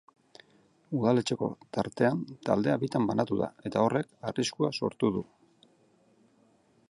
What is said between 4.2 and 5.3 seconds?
arriskua sortu du.